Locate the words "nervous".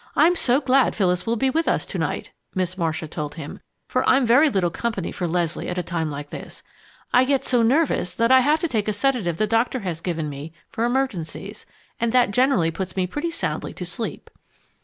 7.61-8.15